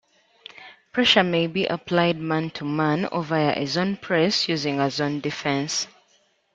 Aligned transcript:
Pressure 0.93 1.23
may 1.23 1.45
be 1.45 1.67
applied 1.67 2.17
man-to-man, 2.17 3.05
or 3.11 3.23
via 3.23 3.53
a 3.55 3.67
zone 3.67 3.97
press 3.97 4.49
using 4.49 4.79
a 4.79 4.89
zone 4.89 5.19
defense. 5.19 5.85